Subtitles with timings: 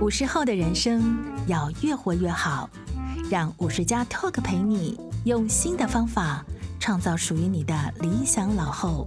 [0.00, 2.68] 五十后的人生要越活越好，
[3.30, 6.44] 让五十加 Talk 陪你用新的方法
[6.80, 9.06] 创造属于你的理想老后。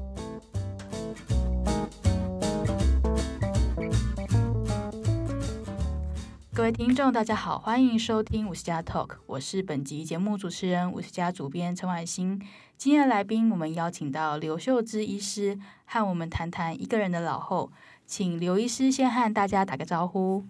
[6.54, 12.42] 各位听众，大家好，欢迎收听五十加 Talk，我是本集节目主持人五十加主编陈婉欣。
[12.78, 17.72] 今天的来宾，我们邀请到刘秀芝医师，和我们谈谈一个人的老后。
[18.06, 20.46] 请刘医师先和大家打个招呼。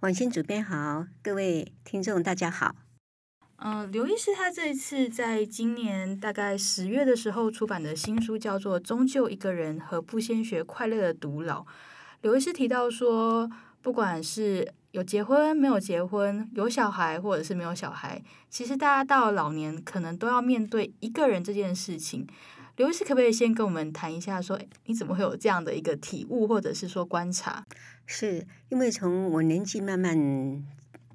[0.00, 2.76] 婉欣主编好，各位听众大家好。
[3.56, 11.62] 嗯、刘医师他这一次在今年大概十月的时候出版的新书叫做《终究一个人：和不先学快乐的独老》。
[12.20, 22.26] 刘医师提到说，不管是有结婚没有结婚，有小孩或者是没有小孩，其实大家到老年可能都要面对一个人这件事情。
[22.76, 27.64] 刘医师可不可以先跟我们谈一下，说你怎么会有这样的一个体悟，或者是说观察？
[28.06, 30.64] 是因为从我年纪慢慢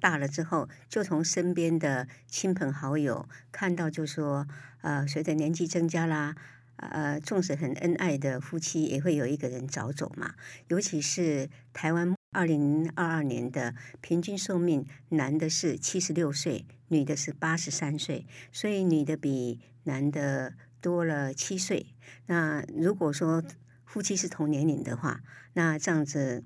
[0.00, 4.46] 大了之后，就从身边的亲朋好友看到，就说
[4.82, 6.36] 呃，随着年纪增加啦，
[6.76, 10.34] 呃，纵使很恩爱的夫妻，也会有一个人早走嘛。
[10.68, 20.54] 尤其是台湾二零二二年的平均寿命，男的是七十六岁，女的是八十三岁，所以女的比男的。
[20.82, 21.94] 多了七岁，
[22.26, 23.40] 那如果说
[23.86, 25.20] 夫妻是同年龄的话，
[25.52, 26.42] 那这样子，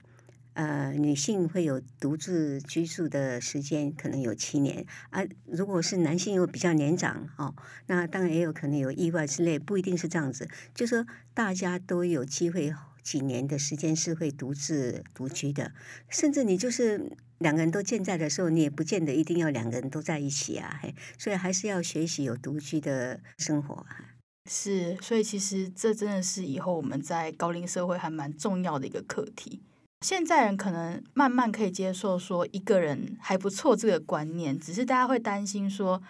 [0.56, 7.54] 呃，女性会有独自居住的时间，可能有七年；啊、如果是男性又比较年长哦，
[7.88, 10.48] 那当然也有可能有意外之类，不一定是这样子。
[10.74, 15.72] 就说大家都有机会几年的时间是会独自独居的，
[16.08, 23.84] 甚至你就是两个人都健在的时候，你也不见得一定要两个人都在一起啊，嘿，所以还是要学习有独居的生活。
[24.50, 29.60] 是，所以其实这真的是以后我们在高龄社会还蛮重要的一个课题。
[30.06, 36.00] 现在人可能慢慢可以接受说一个人还不错这个观念，只是大家会担心说，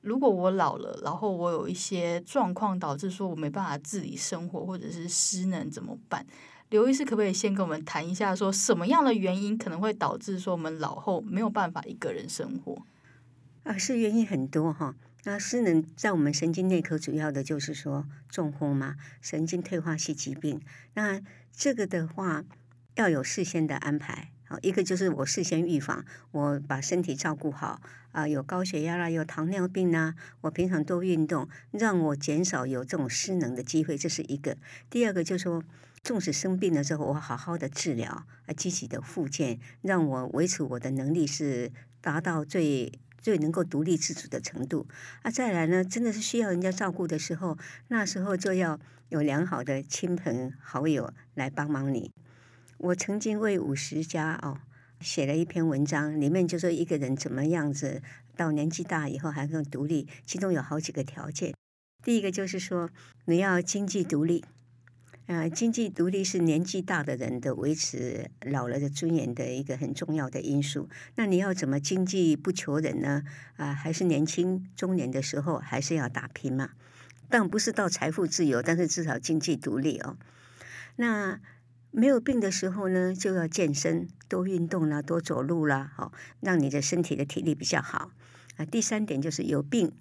[0.00, 6.24] 如果我老了，然后我有一些状况导致说我没办法自理生活，或者是失能怎么办？
[6.70, 12.84] 刘医师可不可以先跟我们谈一下，说什么样的原因可能会导致说我们老后没有办法一个人生活？
[13.64, 14.94] 啊，是原因很多哈。
[15.24, 20.60] 那失能在我们神经内科主要的就是说中风嘛，神经退化性疾病。
[20.94, 21.20] 那
[21.52, 22.44] 这个的话
[22.94, 27.80] 要有事先的安排，好，一个就是我事先预防，我把身体照顾好
[28.12, 34.56] 啊，有高血压啦，有糖尿病呐，我平常多运动，让我减少有这种失能的机会，这是一个。
[34.90, 35.62] 第二个就是说，
[36.02, 42.92] 纵使生病了之后，我好好的治疗啊，积极的复健，让我维持我的能力是达到最。
[43.22, 44.84] 最能够独立自主的程度
[45.22, 52.10] 啊，再来呢，真的是需要人家照顾的时候，那时候就要有良好的亲朋好友来帮忙你。
[52.82, 54.58] 我曾经为五十家哦
[55.00, 58.02] 写了一篇文章，里面就说一个人怎么样子
[58.36, 61.54] 到年纪大以后还更独立，其中有好几个条件。
[62.02, 62.90] 第一个就是说
[63.26, 64.44] 你要经济独立。
[65.28, 70.88] 啊，经济独立是年纪大的人的维持老了的尊严的一个很重要的因素。
[71.14, 73.22] 那你要怎么经济不求人呢？
[73.56, 76.70] 啊，还是年轻中年的时候还是要打拼嘛？
[77.28, 80.18] 但不是到财富自由，但是至少经济独立哦。
[80.96, 81.40] 那
[81.94, 86.10] 没有病的时候呢，就要健身，多运动啦，多走路啦，好，
[86.40, 88.10] 让你的身体的体力比较好。
[88.56, 89.92] 啊，第三点就是有病。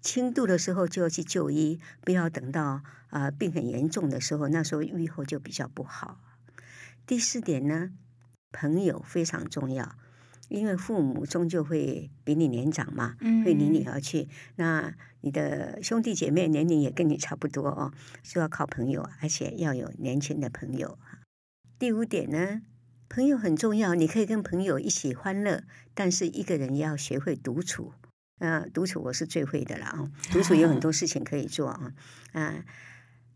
[0.00, 2.64] 轻度的时候就要去就医，不要等到
[3.08, 6.20] 啊、呃、病很严重的时候，那时候愈后就比较不好。
[7.06, 7.90] 第四点呢，
[8.52, 9.96] 朋友非常重要，
[10.48, 14.28] 因为父母终究会比你年长嘛，会离你而去。
[14.56, 17.92] 那你的兄弟姐妹年龄也跟你差不多哦，
[18.22, 20.98] 就要靠朋友，而且要有年轻的朋友。
[21.78, 22.62] 第五点呢，
[23.08, 25.62] 朋友很重要，你可以跟朋友一起欢乐，
[25.94, 27.92] 但是一个人要学会独处。
[28.38, 30.10] 啊，独处我是最会的了啊！
[30.32, 31.92] 独处有很多事情可以做啊。
[32.32, 32.64] 啊，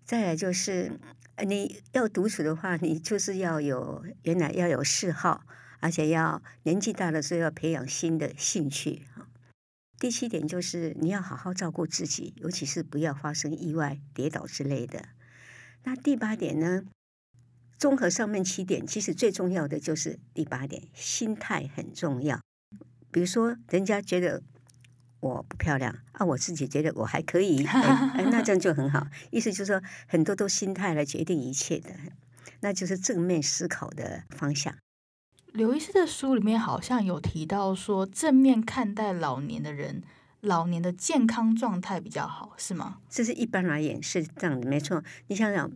[0.05, 0.99] 再来就是
[1.47, 5.45] 你要独处的话，你就是要有原来要有嗜好，
[5.79, 9.29] 而且要年纪大了之后要培养新的兴趣啊。
[10.01, 15.11] 第七点就是你要好好照顾自己，尤其是不要发生意外、跌倒之类的。
[15.85, 16.83] 那第八点呢？
[17.79, 22.41] 综合上面七点，其实最重要的就是第八点，心态很重要。
[23.11, 24.43] 比如说，人家觉得。
[25.23, 29.07] 我不漂亮啊，我自己觉得我还可以， 哎，那这样就很好。
[29.31, 31.91] 意思就是说，很多都心态来决定一切的，
[32.59, 34.75] 那就是正面思考的方向。
[35.53, 40.03] 刘医师的书里面好像有提到说，正面看待老年的人，
[40.41, 42.99] 老年的健康状态比较好，是吗？
[43.09, 45.05] 这是一般而言是这样的，没错。
[45.29, 45.71] 你想想，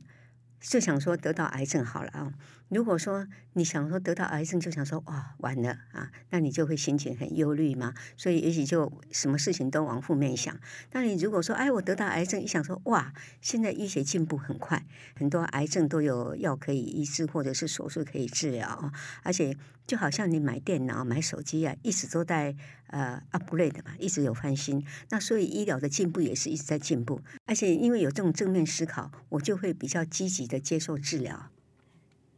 [0.68, 2.32] 就想说得到癌症好了啊，
[2.68, 7.94] 如果说你想说得到癌症，就想说哇完了啊，那你就会心情很忧虑嘛。
[8.16, 10.58] 所以也许就什么事情都往负面想。
[10.92, 14.84] 那你如果说哎我得到癌症，一想说哇，现在医学进步很快，
[15.14, 18.92] 很多癌症都有药可以医治，或者是手术可以治疗，
[19.22, 22.56] 而且就好像你买电脑、买手机啊，一直都在
[22.88, 24.84] 呃 upgrade 嘛，一直有翻新。
[25.10, 31.50] 那所以医疗的进步也是一直在进步，而且因为有这种正面思考，我就会比较积极的接受治疗。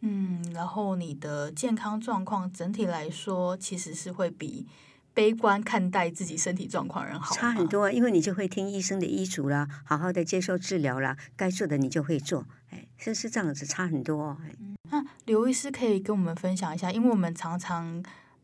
[0.00, 4.67] 嗯，然后你的健康状况整体来说，其实是会比
[5.12, 7.35] 悲观看待自己身体状况人好。
[7.35, 14.37] 差很多，因为你就会听医生的医嘱啦，好好的接受治疗啦，该做的你就会做，哎，是是这样子，差很多。
[14.43, 14.55] 哎，
[14.91, 18.03] 那刘医师可以跟我们分享一下，因为我们常常。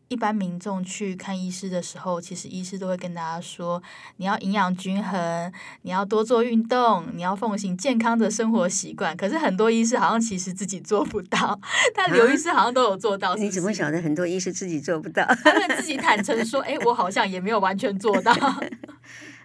[0.09, 3.83] 一般民众去看医师的时候，其实医师都会跟大家说：
[4.17, 5.53] 你要营养均衡，
[5.83, 9.17] 你要多做运动，你要奉行健康的生活习惯。
[9.17, 11.59] 可是很多医师好像其实自己做不到，
[11.95, 13.33] 但刘医师好像都有做到。
[13.33, 15.25] 啊、是是你怎么晓得很多医师自己做不到？
[15.43, 18.33] 他们自己坦诚说：“哎，我好像也没有完全做到。”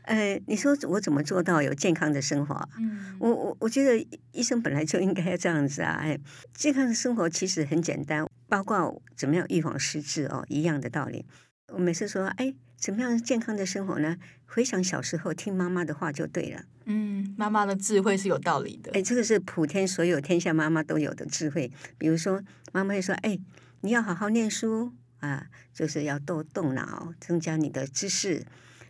[0.04, 2.56] 呃，你说我怎么做到有健康的生活？
[2.80, 6.00] 嗯，我我我觉得医生本来就应该要这样子啊！
[6.02, 6.18] 哎，
[6.54, 8.28] 健康的生活其实很简单。
[8.50, 11.25] 包括怎么样预防失智哦，一样的道理。
[11.72, 14.18] 我每次说，哎，怎么样健康的生活呢？
[14.48, 16.63] 回想小时候听妈妈的话就对了。
[16.86, 18.92] 嗯，妈妈的智慧是有道理的。
[18.94, 21.72] 哎，这个是普天所有天下妈妈都有的智慧。
[22.00, 22.42] 比如说，
[22.74, 23.40] 妈妈会说，哎，
[23.81, 28.44] 你要好好念书啊，就是要多动脑，增加你的知识。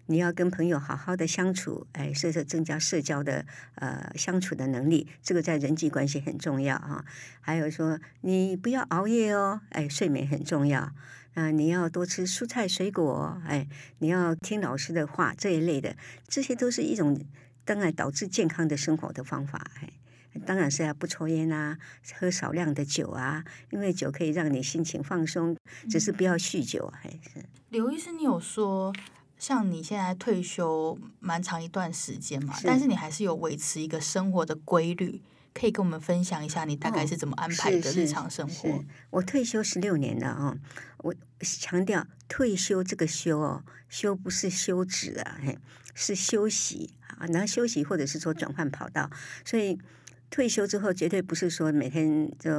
[0.10, 3.46] 你要跟朋友好好的相处，哎，所以说增加社交的
[3.76, 7.06] 呃相处的能力，这个在人际关系很重要啊。
[7.42, 10.92] 还有说你不要熬夜哦，哎，睡眠很重要
[11.36, 11.52] 啊。
[11.52, 13.68] 你要多吃蔬菜水果，哎，
[14.00, 15.96] 你要听老师的话这一类的，
[16.28, 17.24] 这些都是一种
[17.64, 19.70] 当然导致健康的生活的方法。
[19.80, 19.94] 哎，
[20.44, 21.78] 当然是要不抽烟啊，
[22.18, 25.56] 喝少量的酒啊，因为酒可以让你心情放松，
[25.88, 26.92] 只是不要酗酒。
[27.00, 28.92] 还是刘医生，你有说。
[29.40, 35.22] 像你现在退休蛮长一段时间嘛，是但是你还是有维持一个生活的规律，
[35.54, 38.70] 可以跟我们分享一下你大概是怎么安排的日常生活？
[38.70, 40.58] 哦、我退休十六年了啊、哦，
[40.98, 45.58] 我强调退休这个休哦，休不是休止啊，嘿，
[45.96, 49.10] 是休息啊，然后休息或者是说转换跑道，
[49.44, 49.80] 所以。
[50.30, 52.52] 退休之后，绝对不是说每天就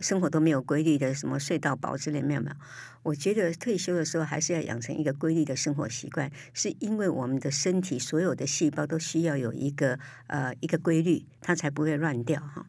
[0.00, 2.56] 生活都没有规律的，什么睡到饱之类没有没有。
[3.02, 12.66] 我觉得退休的时候还是要养成一个规律的生活习惯，是因为我们的身体所有的细胞都需要有一个呃一个规律，它才不会乱掉哈。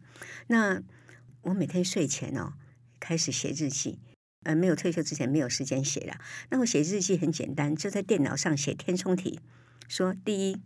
[0.48, 0.82] 那
[1.42, 2.54] 我每天睡前哦
[3.00, 4.00] 开始写日记，
[4.44, 6.18] 呃，没有退休之前没有时间写了。
[6.50, 9.40] 那我写日记很简单，就在电脑上写填充题，
[9.88, 10.58] 说第一，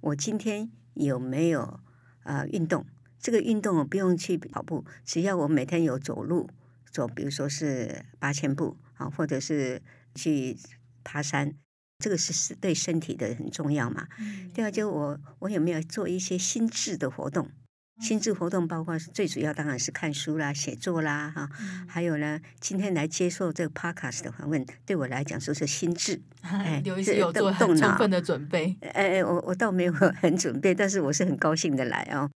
[0.00, 1.78] 我今天有没有
[2.24, 2.84] 呃运动？
[3.20, 6.48] 这个运动我不用去跑步，只要我每天有走路
[6.90, 9.82] 走，比如说是八千步啊，或者是
[10.14, 10.56] 去
[11.02, 11.54] 爬山，
[11.98, 14.06] 这个是是对身体的很重要嘛。
[14.18, 17.50] 嗯、第二就我我有没有做一些心智的活动？
[17.98, 28.76] 心智活动包括最主要当然是看书啦、写作啦哈，嗯、还有呢，今天来接受这个 podcast 的访问，对我来讲说是心智， 哎，有一些有做很充分的准备。
[28.92, 32.30] 哎，我我倒没有很准备，但是我是很高兴的来哦。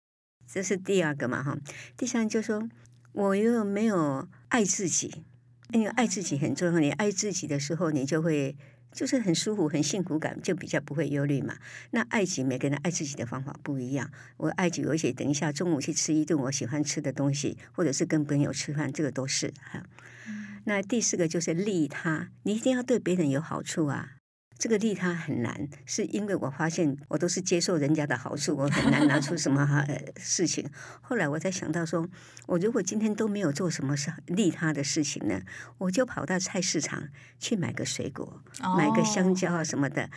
[0.52, 1.56] 这是第二个嘛，哈。
[1.96, 2.68] 第三就是说，
[3.12, 5.24] 我又没有爱自己，
[5.72, 6.80] 因为爱自己很重要。
[6.80, 8.56] 你爱自己的时候，你就会
[8.92, 11.56] 就是很舒服、很幸福感，就比较不会忧虑嘛。
[11.92, 14.10] 那爱己，每个人爱自己的方法不一样。
[14.38, 19.84] 我爱己，而且等一下中午去吃一顿我喜欢吃的东西，或者是跟朋友吃饭，这个都是哈。
[20.64, 24.16] 那第四个就是利他，你一定要对别人有好处啊。
[24.60, 29.66] 这个利他很难，是因为我发现我都是接受人家的好处，我很难拿出什么
[30.18, 30.68] 事情。
[31.00, 32.06] 后来我才想到说，
[32.46, 35.40] 我如果今天都没有做什么是利他的事情呢，
[35.78, 38.44] 我就跑到菜市场去买个水果，
[38.76, 40.10] 买个香蕉啊什么的。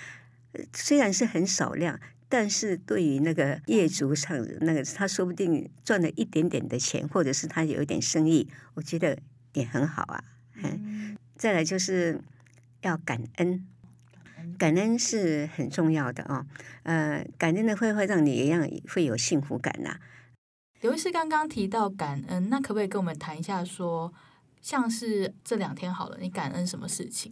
[0.73, 1.97] 虽然是很少量，
[2.27, 9.17] 但是对于那个业主上那个，他说不定赚了一点点的钱，或者是他有一点生意，我觉得
[9.53, 10.21] 也很好啊。
[10.55, 12.19] 嗯，再来就是
[12.81, 13.65] 要感恩。
[14.63, 16.45] 感恩是很重要的哦，
[16.83, 19.99] 呃，感恩的会会让你一样会有幸福感呐、啊。
[20.79, 24.13] 刘医师刚刚提到感恩，那可不可以跟我们谈一下说，说
[24.61, 27.29] 像是这两天好了，你感恩什么事情？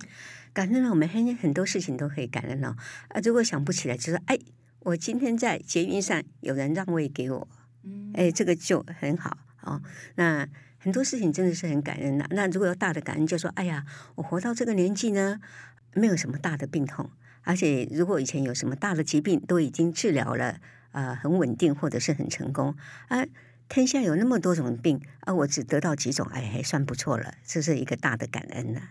[0.52, 2.76] 感恩了，我们很很多事情都可以感恩哦。
[3.08, 4.38] 啊，如果想不起来，就说哎，
[4.80, 7.48] 我今天在捷运上有人让位给我，
[7.86, 9.82] 嗯，哎，这个就很好哦。
[10.16, 10.46] 那
[10.80, 12.28] 很多事情真的是很感恩的。
[12.32, 13.86] 那如果有大的感恩，就说哎呀，
[14.16, 15.40] 我活到这个年纪呢。
[15.94, 17.10] 没有什么大的病痛，
[17.44, 20.60] 而且如果以前有什么大的疾病，都已经治疗了，
[20.92, 22.76] 呃，很稳定或者是很成功
[23.08, 23.26] 啊。
[23.68, 28.82] 天下有那么多种病，而我只得到几种，哎，还算不错了，这是一个大的感恩了。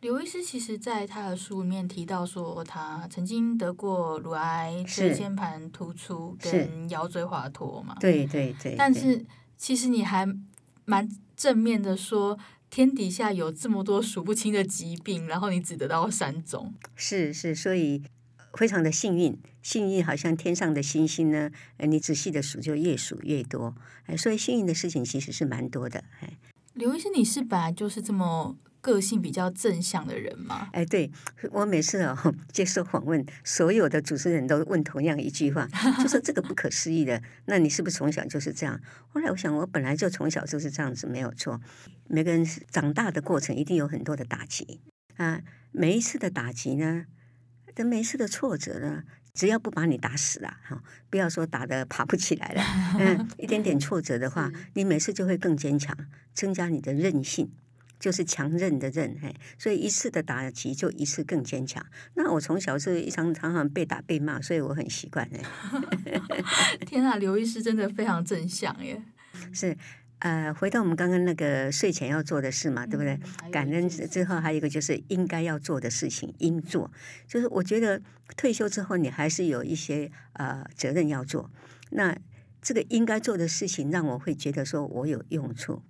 [0.00, 7.96] 刘医师其实在他的书里面提到说，他曾经得过乳癌、椎间盘突出跟腰椎滑脱嘛。
[7.98, 8.74] 对对对。
[8.76, 9.24] 但是
[9.56, 10.28] 其实你还
[10.84, 12.38] 蛮正面的说，
[12.70, 16.74] 天底下有这么多数不清的疾病，然后你只得到三种。
[16.94, 18.02] 是是，所以
[18.54, 23.74] 非常的幸运，幸运好像天上的星星呢，你仔细的数就越数越多。
[24.06, 26.04] 哎，所以幸运的事情其实是蛮多的。
[26.20, 26.38] 哎，
[26.74, 28.56] 刘医生，你是本来就是这么。
[28.86, 30.68] 个性比较正向的人吗？
[30.72, 31.10] 哎，对，
[31.50, 35.66] 我每次哦接受访问，所有的主持人都问同样一句话，
[36.00, 37.20] 就说这个不可思议的。
[37.46, 38.80] 那你是不是从小就是这样？
[39.08, 41.60] 后来我想，我本来就从小就是这样子，没有错。
[42.06, 44.80] 每个人长大的过程一定有很多的打击
[45.16, 45.40] 啊，
[45.72, 47.06] 每一次的打击呢，
[47.74, 49.02] 跟每一次的挫折呢，
[49.34, 52.62] 只要不把你打死了哈，不要说打的爬不起来了，
[53.00, 55.96] 嗯，一点点挫折的话， 你每次就会更坚强，
[56.32, 57.50] 增加你的韧性。
[57.98, 61.84] 就是强韧的韧，嘿，所以一次的打击就一次更坚强。
[62.14, 65.40] 那我从小是一常常常被打被骂，所以我很习惯哎。
[66.86, 69.02] 天啊，刘医师真的非常正向耶！
[69.52, 69.76] 是，
[70.18, 73.18] 呃，回到我们刚刚那个睡前要做的事嘛，对不对？
[73.50, 76.90] 感恩之后还有一个就是应该要做的事情应做。
[77.26, 78.00] 就是我觉得
[78.36, 81.50] 退休之后你还是有一些呃责任要做。
[81.90, 82.16] 那
[82.60, 85.82] 这个应该做的事情让我会觉得说我有用处。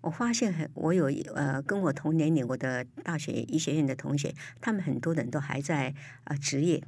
[0.00, 6.82] 我发现很，我有呃，跟我同年龄，我的大学医学院的同学，他们很多人都还在啊职业，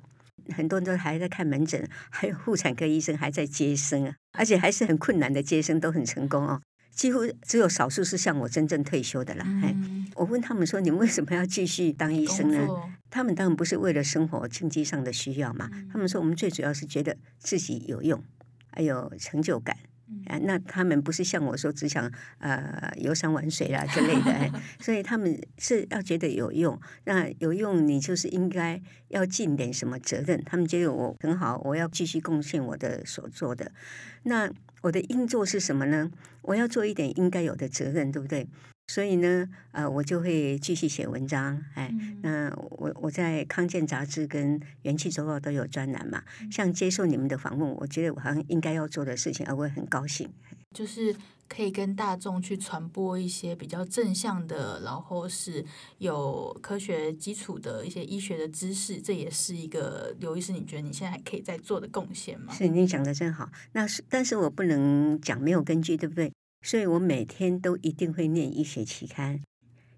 [0.54, 6.60] 很多人都还在看门诊， 还有妇产科医生还在接生啊，而且还是很困难的接生，都很成功哦。
[6.92, 9.44] 几乎只有少数是像我真正退休的了。
[9.46, 12.68] 嗯、我问他们说：“你们为什么要继续当医生呢？”
[13.08, 15.70] 他们当然不是为了生活经济上的需要嘛。
[15.90, 18.22] 他们说：“我们最主要是觉得自己有用，
[18.72, 19.76] 还有成就感。”
[20.26, 24.50] 啊，那他们不是像我说只想呃游山玩水啦之类的，哎，
[24.80, 26.78] 所以他们是要觉得有用。
[27.04, 30.42] 那有用，你就是应该要尽点什么责任。
[30.44, 33.72] 他们觉得我很好，我要继续贡献我的所做的。
[34.24, 34.50] 那
[34.82, 36.10] 我的应做是什么呢？
[36.42, 38.48] 我要做一点应该有的责任，对不对？
[38.90, 46.20] 所以呢，呃，我就会继续写文章，哎，那我我在康健杂志跟元气周报都有专栏嘛。
[46.50, 50.28] 像接受你们的访问，我觉得我好像应该要做的事情，而我也很高兴。
[50.74, 51.14] 就是
[51.48, 55.64] 可以跟大众去传播一些比较正向的，然后是
[55.98, 62.52] 有科学基础的一些医学的知识，这也是一个刘医师，你觉得你现在还可以再做的贡献吗？
[62.52, 63.48] 是，你讲的真好。
[63.70, 66.32] 那是，但是我不能讲没有根据，对不对？
[66.62, 69.40] 所以我每天都一定会念医学期刊。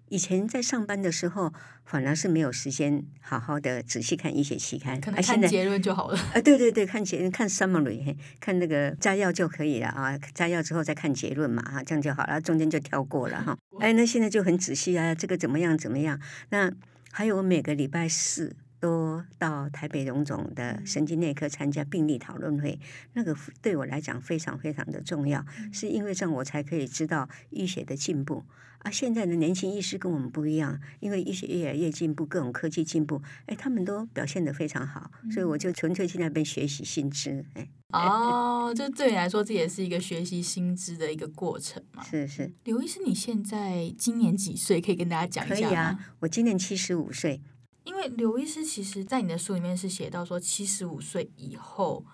[0.09, 1.51] 以前在上班的时候，
[1.85, 6.17] 反而是没有时间好好的仔细看医学期刊，可能看结论就好了。
[6.35, 10.15] 啊，对对对，看结论，看 summary，看那个摘要就可以了啊。
[10.35, 13.57] 摘要之后再看结论嘛，啊，这样就好了，中间就跳过了哈。
[13.81, 16.19] 哎，那现在就很仔细啊，这个怎么样怎么样？
[16.51, 16.71] 那
[17.11, 18.55] 还有我每个礼拜四。
[18.83, 22.77] 都到台北荣总的神经内科参加病例讨论会，
[23.13, 28.43] 那个对我来讲非常非常的重要，是因为这样我才可以知道医学的进步。
[28.79, 37.45] 啊，现在的年轻医师跟我们不一样，因为医学越来越进步，各种科技进步，哎，他们都表现得非常好，所以我就纯粹去那边学习新知。
[37.53, 42.03] 哎，哦，就对你来说，这也是一个学习新知的一个过程嘛。
[42.03, 44.81] 是是，刘医师，你现在今年几岁？
[44.81, 45.69] 可以跟大家讲一下吗？
[45.69, 47.41] 可以啊，我今年七十五岁。
[47.83, 52.05] 因为刘医师其实，在你的书里面是写到说，七十五岁以后，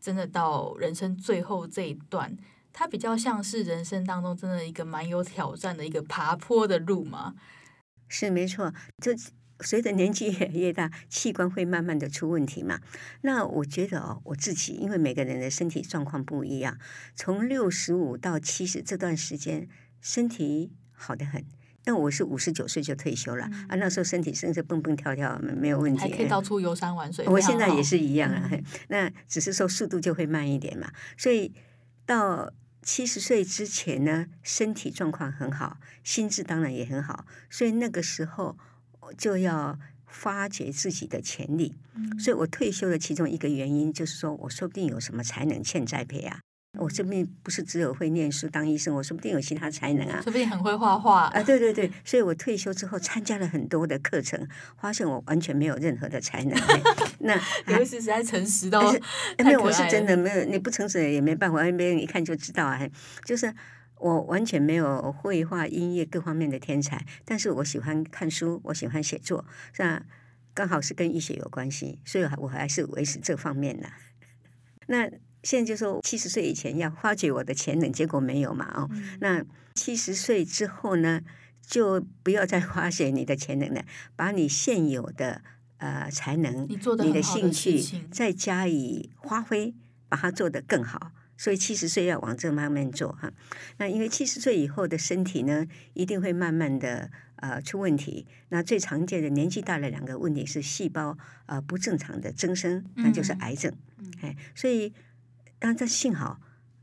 [0.00, 2.36] 真的到人生最后这一段，
[2.72, 7.34] 它比较像是人生当中真的一个蛮有挑战的一个爬坡的路嘛。
[8.08, 9.12] 是没错，就
[9.60, 12.80] 随着年纪越越大，器官会慢慢的出问题嘛。
[13.22, 16.78] 那我觉得哦，我自己因为每个人的身体状况不一样，
[17.14, 19.68] 从六十五到七十这段时间，
[20.00, 21.44] 身体好得很。
[21.88, 27.26] 那我是五十九岁就退休了、嗯、啊，那时候身体甚至蹦蹦跳跳，没有问题，还可以到处游山玩水。
[27.26, 30.92] 我现在也是一样啊，嗯、 那只是说速度就会慢一点嘛。
[31.16, 31.50] 所以
[32.04, 32.52] 到
[32.82, 38.58] 七十岁之前呢，身体状况很好，心智当然也很好，所以那个时候
[39.16, 41.74] 就要发掘自己的潜力。
[41.94, 46.40] 嗯、所以我退休的其中一个原因就是说，我说不定有什么才能欠栽培啊。
[46.78, 51.42] 我这边不是只有会念书当医生，我说不定有其他才能啊，说不定很会画画啊。
[51.42, 54.48] 对对对，所以我退休之后参加了很多的课程，
[54.80, 56.58] 发现我完全没有任何的才能。
[57.18, 58.80] 那刘医师实在诚实到，
[59.44, 62.80] 没有，我是真的没有，你不诚实也没办法，别人一看就知道啊。
[63.24, 63.52] 就是
[63.96, 69.44] 我完全没有绘画、音乐各方面的天才，但是我喜欢看书，我喜欢写作，
[69.78, 70.02] 那
[70.54, 73.88] 刚好是跟医学有关系，所以我还是维持这方面的。
[74.86, 75.10] 那
[75.48, 78.66] 现在就说七十岁以前要发掘我的潜能，结果没有嘛？
[78.76, 79.42] 哦，嗯、那
[79.74, 81.22] 七十岁之后呢，
[81.66, 83.82] 就不要再发掘你的潜能了，
[84.14, 85.40] 把你现有的
[85.78, 89.72] 呃才能、你，的你的兴趣再加以发挥，
[90.10, 91.12] 把它做得更好。
[91.38, 93.32] 所以七十岁要往这方面做哈。
[93.78, 98.26] 那因为七十岁以后的身体呢，一定会慢慢的呃出问题。
[98.50, 103.72] 那最常见的年纪大了两个问题是细胞呃不正常的增生，那就是癌症。
[104.20, 104.92] 哎、嗯，所以。
[105.58, 106.40] 但这幸好，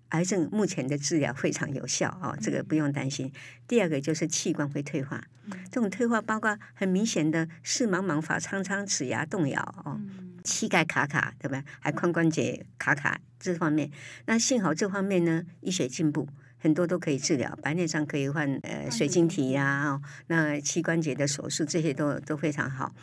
[0.10, 3.32] 癌症目前的治疗非常有效哦，这个不用担心。
[3.68, 5.24] 第二个就是器官会退化，
[5.72, 10.00] 这种退化包括很明显的视茫茫、发苍苍、齿牙动摇哦，
[10.44, 11.64] 膝盖卡卡，对吧？
[11.80, 13.90] 还髋关节卡卡这方面。
[14.26, 16.28] 那幸好这方面呢，医学进步，
[16.58, 22.94] 很多都可以治疗，白内障可以换呃水晶体呀、啊，哦，那膝关节的手术这些都都非常好。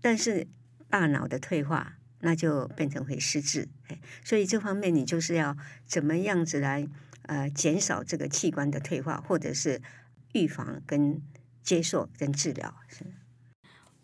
[0.00, 0.46] 但是
[0.88, 1.94] 大脑的退化。
[2.20, 3.68] 那就变成会失智，
[4.24, 6.88] 所以这方面你就是要怎么样子来
[7.22, 9.82] 呃减少这个器官的退化，或者是
[10.32, 11.20] 预防跟
[11.62, 12.74] 接受跟治疗。
[12.88, 13.04] 是，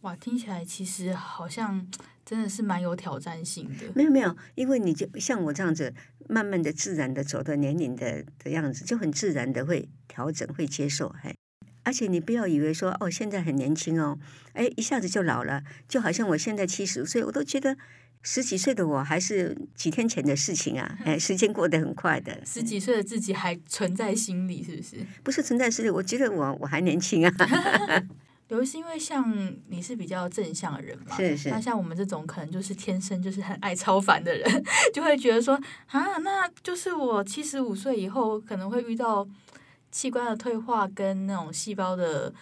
[0.03, 1.89] 哇，听起来其实好像
[2.25, 3.87] 真的是蛮有挑战性的。
[3.95, 5.95] 没有没有，因为你就像我这样子，
[6.29, 11.35] 慢慢的自然的走到年龄的的样子，就很自然的会调整会接受，哎。
[11.85, 14.19] 而且你不要以为说哦，现在很年轻哦，
[14.53, 17.77] 哎，一下子就老了，就好像我现在七十岁，我都觉得。
[18.23, 20.99] 十几岁的我还是几天前的事情啊！
[21.05, 22.41] 哎，时间过得很快的。
[22.47, 24.97] 十几岁的自己还存在心里，是不是？
[25.25, 27.33] 不是存在心里，我觉得我我还年轻啊。
[28.49, 31.17] 有是因为像你是比较正向的人嘛？
[31.17, 31.51] 是是。
[31.51, 34.65] 那像我们这种可能就是天生就是很爱超凡的人，
[34.95, 35.55] 就会觉得说
[35.89, 39.27] 啊，那就是我七十五岁以后可能会遇到
[39.91, 42.33] 器官的退化跟那种细胞的。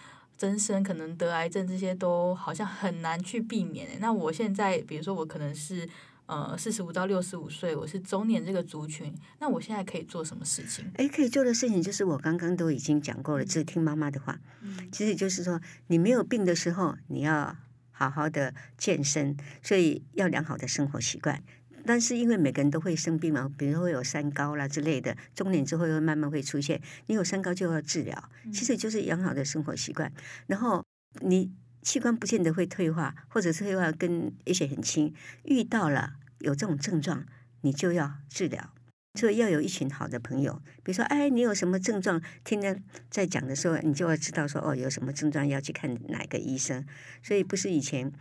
[0.41, 3.87] 增生可能得癌症，这些都好像很难去避免。
[3.99, 5.87] 那我现在，比如说我可能是
[6.25, 10.91] 呃四十五到六十五岁，我是中年这个族群，那我现在可以做什么事情？
[10.95, 14.39] 哎，可以做的事情就是我刚刚都已经讲过了，就是听妈妈的话。
[14.63, 17.55] 嗯，其实就是说，你没有病的时候，你要
[17.91, 21.43] 好好的健身，所以要良好的生活习惯。
[21.85, 26.81] 但是因为每个人都会生病嘛，比如说会有三高啦之类的，中年之后又慢慢会出现。
[27.07, 30.11] 你有三高就要治疗，其实就是良好的生活习惯。
[30.47, 30.83] 然后
[31.21, 35.13] 你器官不见得会退化，或者是退化跟也许很轻。
[35.43, 37.25] 遇到了有这种症状，
[37.61, 38.73] 你就要治疗。
[39.19, 42.21] 所以要有一群好的朋友，比如说，哎，你有什么症状？
[42.43, 46.85] 天天在讲的时候，你就要知道说，哦，有什么症状要去看哪个医生。
[47.21, 48.11] 所以不是以前。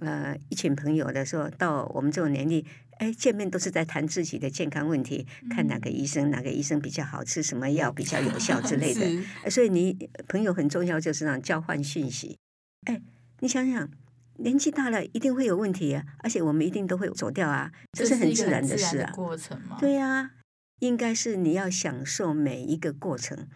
[0.00, 2.66] 呃，一群朋友的时候，到我们这种年纪，
[2.98, 9.50] 哎，见面都是在谈自己的健康问题，嗯、看哪个医生，哪个医生比较好，吃什么药比较有 效之类的。
[9.50, 12.38] 所以你朋友很重要，就是让交换讯息。
[12.86, 13.00] 哎，
[13.40, 13.90] 你想想，
[14.38, 19.12] 年纪大了一定会有问题啊，而且我们一定都会走掉啊，这是很自然的事啊。
[19.12, 19.76] 过程吗？
[19.78, 20.30] 对呀、啊，
[20.80, 23.46] 应该是你要享受每一个过程，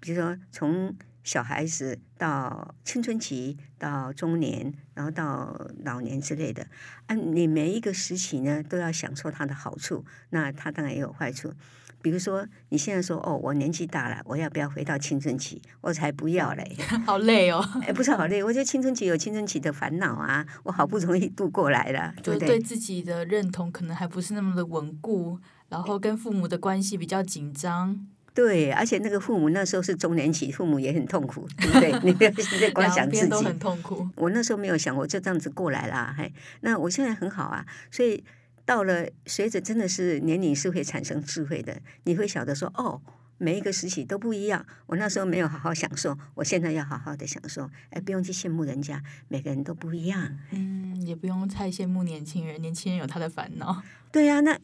[0.00, 0.96] 比如说从。
[1.22, 6.66] 小孩子到青春期，到中年，然后到老年之类的，
[7.06, 11.52] 啊，你每一个时期呢，都要享受它的好处，那它当然也有坏处。
[12.00, 15.62] 比如说，你现在说哦，我年纪大了，我要不要回到青春期？
[15.80, 17.64] 我才不要嘞， 好累哦。
[17.82, 22.48] 哎，不是好累，我觉得青春期有青春期的烦恼啊，我好不容易度过来了，对不对？
[22.48, 28.08] 对自己的认同可能还不是那么的稳固，然后跟父母的关系比较紧张。
[28.34, 31.92] 对，而且那个父母那时候是中年期，父母也很痛苦，对不对？
[32.02, 34.08] 你不要现在光想自己，都很痛苦。
[34.16, 37.66] 我那时候没有想，我就这样子过来啦，嘿，那我现在很好啊。
[37.90, 38.24] 所以
[38.64, 43.02] 到了随着真的是年龄是会产生智慧的，你会晓得说，哦，
[43.36, 44.64] 每一个时期都不一样。
[44.86, 47.68] 我那时候没有好好享受，我现在要好好的享受。
[47.90, 50.38] 哎，不用去羡慕人家，每个人都不一样。
[50.52, 53.82] 嗯，也不用太羡慕年轻人，年轻人有他的烦恼。
[54.10, 54.58] 对呀、啊，那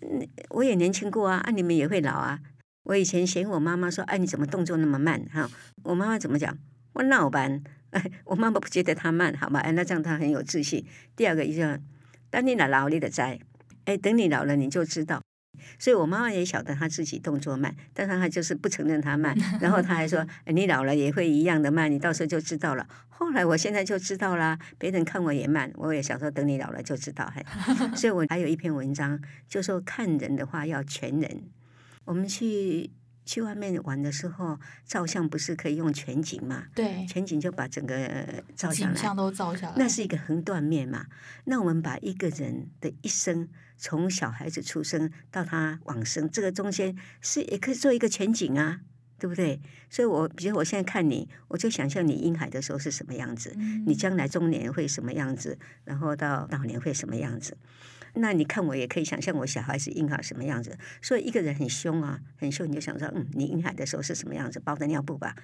[0.48, 2.40] 我也年轻过啊，啊，你们也会老啊。
[2.88, 5.48] 我以前嫌我妈妈说：“哎，你怎么动作那么慢？”哈，
[5.82, 6.56] 我妈妈怎么讲？
[6.94, 9.60] 我闹班，哎，我妈妈不觉得她慢，好吧？
[9.60, 10.82] 哎，那这样她很有自信。
[11.14, 11.78] 第二个一个，
[12.30, 13.38] 当你老了，你的在，
[13.84, 15.22] 哎，等你老了你就知道。
[15.78, 27.30] 所以我妈妈也晓得她自己动作慢，但是她就是不承认她慢，然后她还说：“哎，你老了也会一样的慢，你到时候就知道了。”后来我现在就知道啦，别人看我也慢，我也想说等你老了就知道。
[27.34, 27.44] 嘿，
[27.94, 31.42] 所以我还有一篇文章，就说看人的话要全人。
[32.08, 32.90] 我们去
[33.26, 36.64] 去外面玩的时候，照相不是可以用全景嘛？
[36.74, 41.04] 对，全景就把整个照下来，景象都照下来，那是一个横断面嘛。
[41.44, 48.80] 那我们把一个人的一生，从小孩子出生到他往生，这个中间是也可以做一个全景啊，
[49.18, 49.60] 对不对？
[49.90, 57.54] 所以我，我比如我现在看你，我就想象你婴孩的时候是什么样子，嗯、你将来中年会什么样子，然后到老年会什么样子。
[58.14, 60.76] 那你看我也可以想象我小孩子婴孩什么样子。
[61.00, 64.60] 所以一个人很凶啊，很凶，你就想说，嗯，你婴孩的时候是什么样子？
[64.60, 65.34] 包的尿布吧，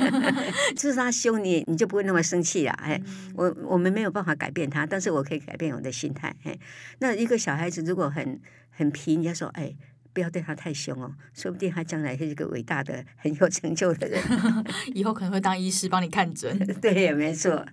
[0.76, 2.72] 就是他凶你，你就不会那么生气了。
[2.72, 3.00] 哎，
[3.34, 6.34] 我我们没有办法改变他，但是我可以改变我的心态。
[6.44, 6.58] 哎，
[6.98, 9.74] 那一个小孩子如果很很皮，人家说，哎。
[10.12, 14.20] 不要对他太凶哦，说不定他将来是一个伟大的、很有成就的人，
[14.92, 16.58] 以后可能会当医师帮你看诊。
[16.82, 17.64] 对，也没错。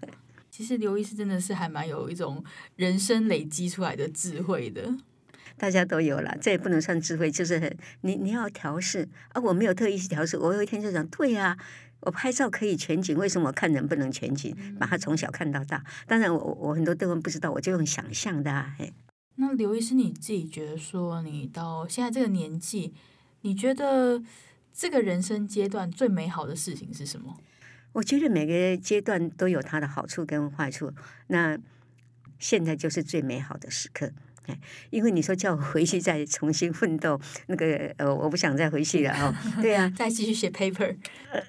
[0.58, 2.44] 其实刘医师真的是还蛮有一种
[2.78, 4.92] 人生累积出来的智慧的。
[5.56, 9.40] 大家都有了，这也不能算智慧，就是很你你要调试啊！
[9.40, 11.58] 我没有特意去调试，我有一天就想，对呀、啊，
[12.00, 14.52] 我拍照可以全景，为什么我看人不能全景？
[14.80, 15.84] 把他从小看到大。
[16.08, 18.76] 当然我，我我很多地方不知道，我就用想象的啊。
[19.36, 22.96] 那刘医师，你自己觉得说，你到现在这个年纪，
[23.42, 24.24] 你觉得
[24.74, 27.38] 这个人生阶段最美好的事情是什么？
[27.98, 30.94] 我觉得每个阶段都有它的好处跟坏处。
[31.30, 31.58] 那
[32.38, 34.12] 现在就是最美好的时刻，
[34.92, 39.34] 因为你说叫我回去再重新奋斗，那个呃，我不想再回去了哦。
[39.64, 40.96] 对啊，再继续写 paper。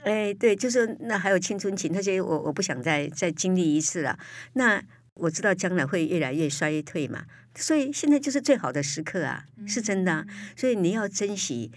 [0.04, 4.18] 哎，对，就是那还有青春期那些，我我不想再再经历一次了。
[4.54, 4.82] 那
[5.12, 7.26] 我知道将来会越来越衰退嘛。
[7.54, 10.26] 所以现在就是最好的时刻啊，是真的啊。
[10.56, 11.70] 所以你要珍惜，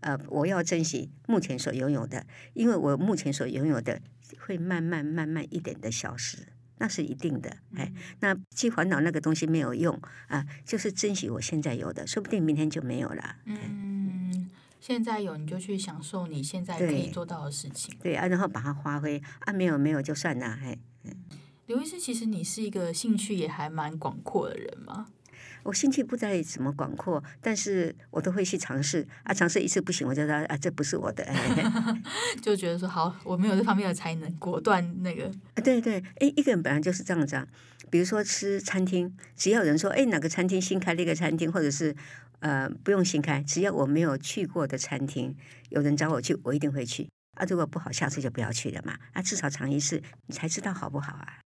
[0.00, 4.00] 呃，我要珍惜目前所拥有的，因为我目前所拥有的
[4.40, 6.38] 会慢慢、慢慢一点的消失，
[6.78, 7.56] 那是一定的。
[7.76, 13.36] 哎，那去烦恼那个东西没有用啊，就是珍惜我现在有的，说不定明天就没有了。
[13.44, 20.46] 嗯，现在有你就去享受你现在可以做到的事情，对，啊，然后把它发挥啊，没有没有就算了。
[20.46, 20.78] 哎，
[21.66, 25.06] 刘医师，其实你是一个兴趣也还蛮广阔的人嘛。
[25.64, 31.26] 我兴趣不再怎么广阔，但是我都会去尝试啊，尝试一次不行，我就说啊，这不是我的，
[32.40, 35.26] 就觉得说好，我没有这方面的才能，果断那个。
[35.54, 37.48] 啊，对对，哎，一个人本来就是这样子啊。
[37.90, 41.94] 比如说吃餐厅，只要有人说，哎，哪个餐厅新开了一个餐厅，或者是
[42.40, 45.36] 呃不用新开，只要我没有去过的餐厅，
[45.70, 47.08] 有人找我去，我一定会去。
[47.36, 48.96] 啊，如果不好，下次就不要去了嘛。
[49.12, 51.43] 啊，至少尝一次，你才知道好不好啊。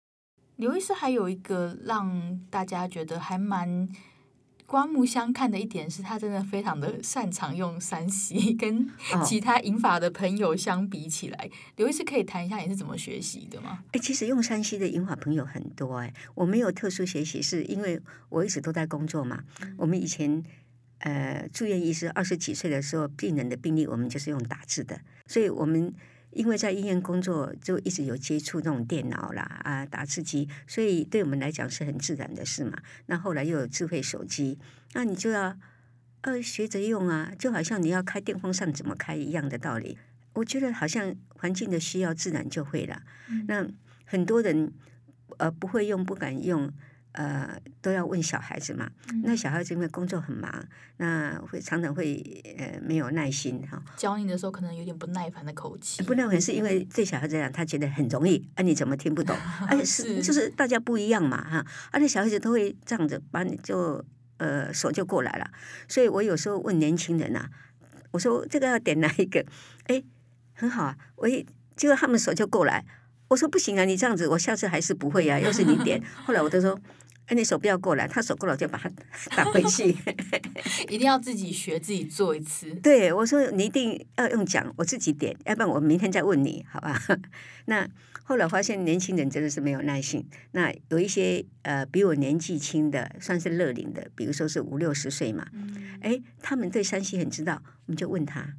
[0.57, 3.89] 刘医师还有一个让大家觉得还蛮
[4.65, 8.89] 刮目相看的一点是，他真的非常的擅长用三 C，跟
[9.23, 13.83] 其他银发的朋友相比起来，刘医师可以谈一下你是怎么学习的吗？
[13.91, 19.43] 哎，其实用三 C 的银发朋友很多哎，我没有特殊学习，是因为我一直都在工作嘛。
[19.77, 20.43] 我们以前
[20.99, 25.93] 呃住院医师二十几岁的时候，病人的病历我们就是用打字的，所以我们。
[26.35, 32.77] 因为在医院工作，就一直有接触那种电脑啦啊，打字机，所以对我们来讲是很自然的事嘛。
[33.05, 34.59] 那后来又有智慧手机，
[34.93, 35.57] 那你就要
[36.21, 39.97] 呃学着用啊，就好像你要开电风扇怎么开一样的道理。
[40.33, 43.01] 我觉得好像环境的需要，自然就会了。
[43.29, 43.65] 嗯、那
[44.03, 44.73] 很多人
[45.37, 46.69] 呃不会用，不敢用。
[47.15, 48.89] 呃，都要问小孩子嘛。
[49.10, 50.51] 嗯、那小孩子因为工作很忙，
[50.97, 52.21] 那会常常会
[52.58, 53.82] 呃没有耐心哈。
[53.95, 56.04] 教你的时候可能有点不耐烦的口气。
[56.04, 59.34] 不耐烦是因为对小孩子来讲，他觉得很容易，啊你怎么听不懂？
[59.69, 61.65] 而且、啊、是就是大家不一样嘛哈。
[61.91, 64.04] 而、啊、且小孩子都会这样子，把你就
[64.36, 65.49] 呃手就过来了。
[65.88, 67.49] 所以我有时候问年轻人啊，
[68.12, 69.45] 我说这个要点哪一个？
[69.86, 70.04] 哎，
[70.54, 71.45] 很好啊，我一
[71.78, 72.84] 结果他们手就过来。
[73.30, 75.39] 我说不行啊，你这样子我下次还是不会啊。
[75.39, 76.78] 要是你点， 后来我都说。
[77.27, 78.89] 哎，你手不要过来，他手过来就把他
[79.35, 79.95] 打回去。
[80.89, 82.69] 一定要自己学，自己做一次。
[82.75, 87.01] 对，我说你一定要用讲，我自己点，要不然我明天再问你，好吧？
[87.65, 87.88] 那
[88.23, 90.27] 后来发现年轻人真的是没有耐性。
[90.51, 95.47] 那有一些呃比我年纪轻的，算是乐龄的，比如说是五六十岁嘛，
[96.01, 98.53] 哎、嗯，他们对山西很知道，我们就问他。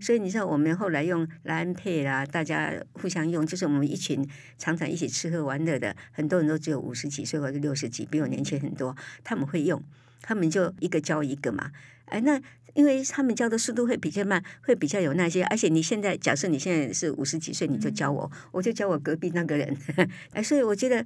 [0.00, 4.26] 所以你知道，我们后来用 Line Pay 啦，大家互相用，就是我们一群
[4.58, 8.96] 常常一起吃喝玩乐的，很多人都只有五十几岁或者六十几，比我年轻很多。
[9.24, 9.82] 他们会用，
[10.22, 11.70] 他们就一个教一个嘛。
[12.06, 12.40] 哎，那
[12.74, 15.44] 因为他们教的速度会比较慢，会比较有耐心。
[15.46, 19.76] 而且你现在假设你现在是五十几岁，你就教我，我就教我隔壁那个人。
[20.32, 21.04] 哎，所以我觉得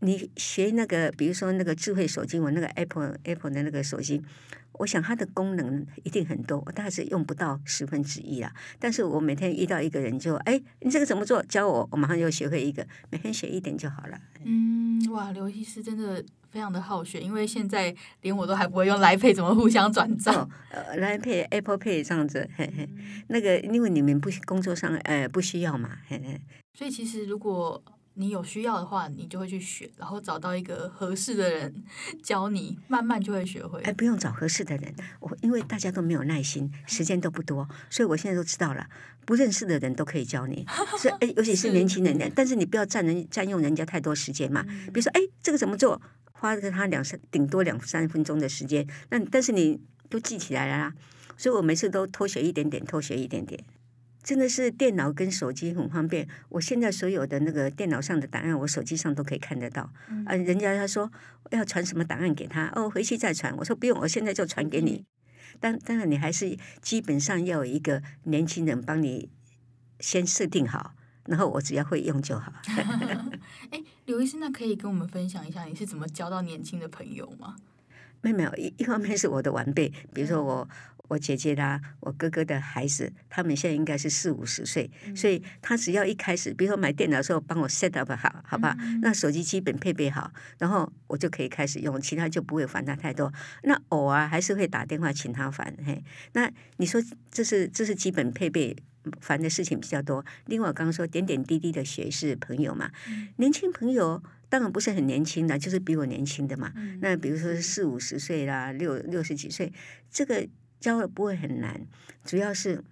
[0.00, 4.22] 你学那个，比如说那个智慧手机，我那个 Apple Apple 的那个手机。
[4.78, 8.52] 我想它的功能一定很多，我大概是用不到十分之一啊。
[8.78, 11.42] 但是我每天遇到一个人就，哎，你这个怎么做？
[11.44, 12.86] 教我，我马上就学会一个。
[13.08, 14.18] 每天学一点就好了。
[14.44, 20.34] 嗯，哇，刘医师真的非常的好学，因为现在连我都还不会用 Line Pay，怎么互相转账？
[20.34, 22.86] 哦，呃，Line Pay、Apple Pay 这样子，嘿嘿，
[23.28, 26.38] 那个因为你们不工作上，呃，不需要嘛，嘿嘿。
[26.74, 27.82] 所以其实如果
[28.18, 31.84] 你有需要的话，你就会去学，然后找到一个合适的人
[32.22, 33.80] 教你，慢慢就会学会。
[33.82, 38.88] 哎，不用找合适的人，我因为大家都没有耐心，时间都不多，所以我现在都知道了，
[39.26, 40.66] 不认识的人都可以教你。
[40.98, 44.64] 所以，哎，尤其是年轻人，是但是你不要占人占用人家太多时间嘛。
[44.66, 46.00] 嗯、比如说，哎，这个怎么做？
[46.32, 50.94] 花个他两三顶多两三分钟的时间，那但是你都记起来了啦。
[51.36, 53.62] 所以我每次都偷学一点点，偷学一点点。
[54.26, 56.26] 真的是电脑跟手机很方便。
[56.48, 59.88] 我现在所有的那个电脑上的档案，我手机上都可以看得到。
[60.08, 61.08] 嗯、啊，人家他说
[61.52, 63.56] 要传什么档案给他，哦，回去再传。
[63.56, 65.04] 我说不用，我现在就传给你。
[65.60, 69.30] 但当然，你还是基本上要有一个年轻人帮你
[70.00, 72.52] 先设定好，然后我只要会用就好。
[73.70, 77.54] 哎，刘医师，那可以跟我们分享一下你是怎么交到年轻的朋友吗？
[78.22, 80.68] 没有没有，一一方面是我的晚辈，比如说我。
[81.08, 88.76] 我姐姐啦，我哥哥的孩子，他们现在应该是四五十岁，嗯、所以他只要一开始，比如说买电脑的时候，帮我 set up 好，好吧？
[88.80, 93.32] 嗯、那手机基本配备好，然后我就可以开始用，其他就不会烦他太多。
[93.62, 96.02] 那偶尔还是会打电话请他烦，嘿。
[96.32, 98.76] 那你说这是这是基本配备，
[99.20, 100.24] 烦的事情比较多。
[100.46, 106.72] 另外我刚刚说点点滴滴的学是朋友嘛，嗯、年轻朋友当然不是很年轻的，就是比我年轻的嘛。
[106.74, 109.72] 嗯、那比如说四五十岁啦，六六十几岁，
[110.10, 110.48] 这个。
[110.80, 111.86] 教的不会很难，
[112.24, 112.82] 主要是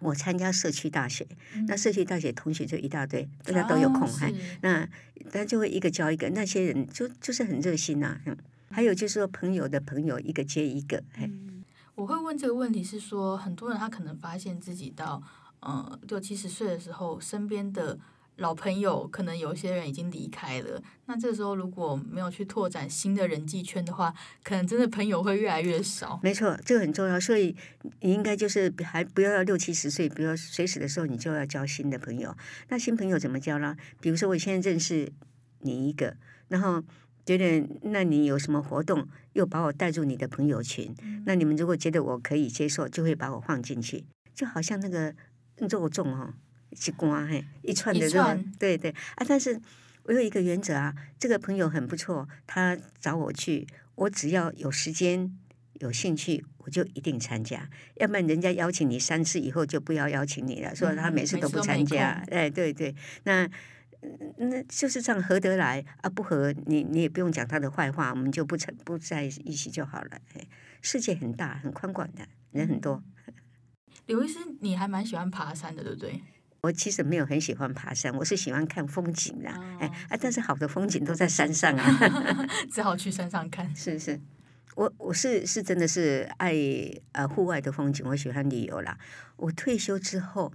[0.00, 4.88] 我参加社区大学，嗯、那社区大学同学就一大堆，大家都有空，哈、哦，那
[5.30, 8.36] 他就会一个教一个，那些人就就是很热心呐、啊，嗯，
[8.70, 15.22] 还有就是说朋友的朋友一个接一个，嗯，我会问这个问题是说，很多人他可能发现自己到
[15.60, 17.98] 呃六七十岁的时候，身边的。
[18.36, 26.20] 老朋友可能有些人已经离开了，那这时候如果没有去拓展新的人际圈的话，可能真的朋友会越来越少。
[26.22, 27.56] 没错，这个很重要，所以
[28.00, 32.36] 你应该就是还不要到六七十岁，比如随时的时候你就要交新的朋友。
[32.68, 33.74] 那新朋友怎么交呢？
[34.00, 35.10] 比如说我现在认识
[35.60, 36.14] 你一个，
[36.48, 36.82] 然后
[37.24, 45.14] 觉得那你有什么活动，又把我带入你的朋友群，嗯、那你们如果觉得我可以接受，就会把我放进去，就好像那个
[45.56, 46.34] 肉粽哦。
[46.76, 48.22] 去刮嘿，一串的肉，
[48.58, 49.24] 对对啊！
[49.26, 49.60] 但是
[50.04, 55.36] 我有一个原则啊，这个朋友很不错，他找我去，我只要有时间、
[55.80, 57.68] 有兴趣，我就一定参加。
[57.96, 62.22] 要不然人家邀请你三次以后，就不要邀请你了，说他每次都不参加。
[62.30, 63.48] 哎，对对，那
[64.36, 70.18] 那就是这样合得来啊，不合你你也不用讲他的坏话，我们就不成不在一起就好了。
[70.34, 70.46] 哎
[70.82, 73.02] 世界很大，很宽广的，人很多。
[74.06, 76.22] 刘医师，你还蛮喜欢爬山的，对不对？
[76.66, 80.18] 我其实没有很喜欢爬山，我是喜欢看风景的，哦、哎啊！
[80.20, 81.98] 但是好的风景都在山上啊
[82.72, 83.72] 只好去山上看。
[83.76, 84.20] 是是，
[84.74, 86.52] 我我是是真的是爱
[87.12, 88.98] 呃户外的风景，我喜欢旅游啦。
[89.36, 90.52] 我退休之后，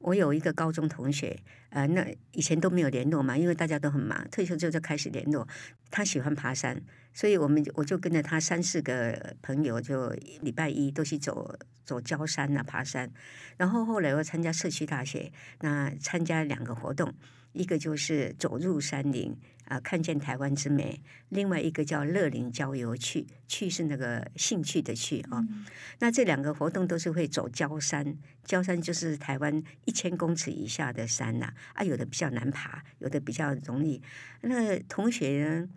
[0.00, 1.38] 我有一个高中同学，
[1.70, 4.26] 呃，那以前都没有联络嘛，因为大家都很忙。
[4.32, 5.46] 退休之后就开始联络，
[5.88, 6.82] 他喜欢爬山。
[7.14, 10.10] 所以我们我就跟着他三四个朋友，就
[10.42, 13.08] 礼拜一都去走走郊山啊，爬山。
[13.56, 17.14] 然后后来我参加社区大学，那参加两个活动，
[17.52, 19.32] 一个就是走入山林
[19.66, 25.38] 啊，看见台湾之美；另外一个叫乐林郊游去，去是那个兴趣的去啊。
[25.48, 25.64] 嗯、
[26.00, 34.02] 那这两个活动都是会走郊山，郊山就是台湾一千公尺以下的山呐，啊，有的比较难爬，有的比较容易。
[34.40, 35.68] 那同学呢？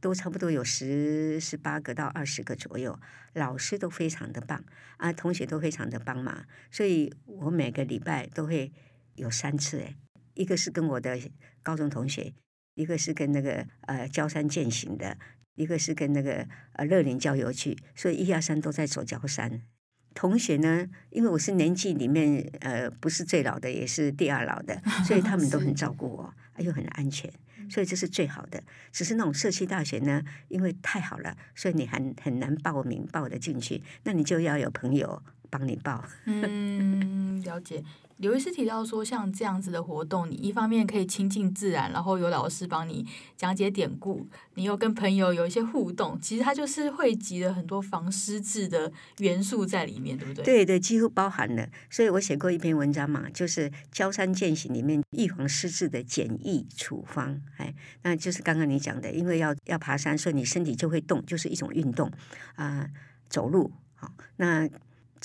[0.00, 2.98] 都差不多有十十八个到二十个左右，
[3.32, 4.64] 老师都非常的棒
[4.98, 8.72] 啊，同学都非常的帮忙，所以我每个礼拜都会
[9.14, 9.96] 有三次诶，
[10.34, 11.18] 一个是跟我的
[11.62, 12.32] 高中同学，
[12.74, 15.16] 一个是跟那个呃焦山践行的，
[15.54, 19.62] 一个是跟那个呃乐林郊游去，所以一二三都在走焦山。
[20.14, 27.30] 同学呢，因为我是年纪里面呃不是最老的，也是第二老的，所以他们都很照顾我，又很安全。
[27.68, 36.04] 所以这是最好的，只是那种社区大学呢，因为太好了，所以你很很难报名报得进去，那你就要有朋友帮你报。
[36.26, 37.82] 嗯，了解。
[38.18, 50.44] 刘医师提到说，像这样子的活动，你一方面可以亲近自然，然后有老师帮你讲解典故，你又跟朋友有一些互动，其实它就是汇集了很多防失智的元素在里面，对不对？
[50.44, 51.68] 对对，几乎包含了。
[51.90, 57.38] 所以我写过一篇文章嘛，就是《郊山健行》里面预防失智的简易处方。
[57.58, 62.10] 哎，那就是刚刚你讲的，因为要要爬山，所以你身体就会动，就是一种运动
[62.54, 62.88] 啊、
[63.28, 64.66] 走路好那。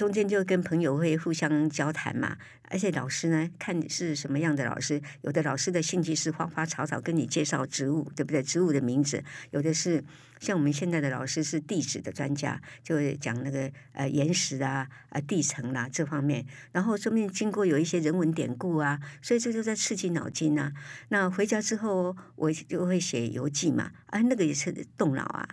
[0.02, 2.36] 中间就跟朋友会互相交谈嘛，
[2.70, 8.42] 而且老师呢，看你是什么样的老师，有的老师的兴趣是花花草草跟你介绍植物，对不对？
[8.42, 10.04] 植物的名字，有的是
[10.40, 20.74] 像我们现在的老师是地质的专家，就讲那个呃岩石啊、呃地层啦、啊、这方面，然后中间经过有一些人文典故啊，所以这就在刺激脑筋啊。
[21.10, 25.48] 那回家之后，我就会写游记嘛，啊，那个也是动脑啊。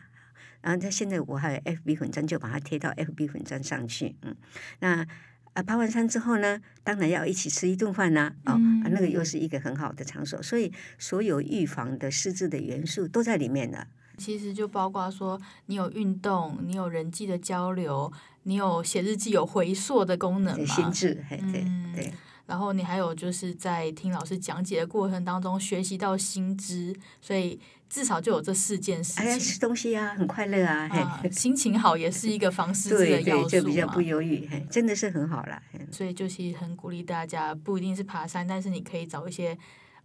[0.60, 4.16] 然后他现在我还有 FB 粉砖，就把它贴到 FB 粉砖上去。
[4.22, 4.34] 嗯，
[4.80, 5.06] 那
[5.54, 8.32] 啊爬完山之后呢，当然要一起吃一顿饭呐。
[8.44, 13.86] 哦，嗯、啊，那个又是一个很好的场所，所以所有预防的失智的元素都在里面了。
[14.16, 20.66] 其实就包括说，你有运动，你有人际的交流，你有写日记、有回溯的功能嘛？
[20.66, 21.62] 心智，对对。
[21.64, 22.12] 嗯
[22.48, 29.22] 然后你还有就是在听老师讲解的过程当中学习到新知，所以至少就有这四件事情。
[29.22, 35.62] 哎呀，吃东西啊，很快乐啊，啊心情好也是一个防 失智的要素对对，就比较不忧郁，真的是很好啦。
[35.92, 39.56] 所以就是很鼓励大家，不一定是爬山，但是你可以找一些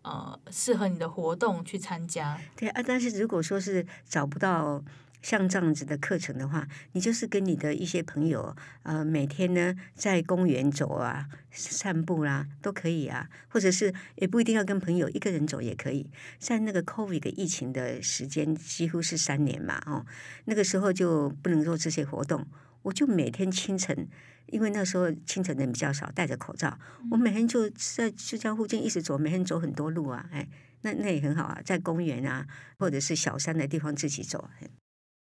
[0.01, 2.37] 呃适合你的活动去参加。
[2.57, 4.83] 对啊，但是如果说是找不到。
[5.23, 16.11] 像这样子的课程的话，你就是跟你的一些朋友，呃，每天呢在公园走啊、散步啦、啊，都可以啊，或者是也不一定要跟朋友一个人走也可以。
[16.37, 20.05] 在那个 COVID 的疫情的时间，几乎是三年嘛，哦，
[20.45, 22.45] 那个时候就不能做这些活动，
[22.81, 24.07] 我就每天清晨，
[24.47, 26.77] 因为那时候清晨人比较少，戴着口罩，
[27.09, 30.45] 我每天就在就在附近一直走，每天走很多路啊，哎，
[30.81, 32.45] 那那也很好啊，在公园啊，
[32.77, 34.49] 或者是小山的地方自己走。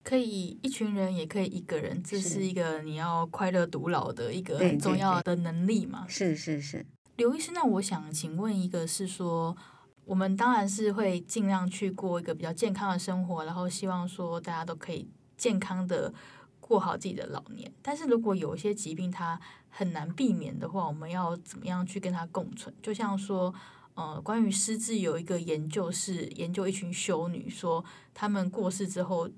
[0.08, 6.06] 可以一群人，也可以一个人，这是一个你要快乐独老的一个很重要的能力嘛？
[6.08, 6.86] 是是是。
[7.16, 9.54] 刘医师，那我想请问一个，是说
[10.06, 16.10] 我们当然是会尽量去过一个比较健康的生活，然后希望说大家都可以健康的
[16.58, 17.70] 过好自己的老年。
[17.82, 22.74] 但是如果有一些疾病它很难避免的话，我们要怎么样去跟它共存？
[22.80, 23.54] 就像说，
[23.92, 29.28] 呃，关于失智有一个研究是研究一群修女，说他们过世之后。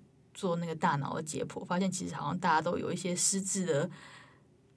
[0.40, 3.90] 做那个大脑的解剖，发现其实好像大家都有一些失智的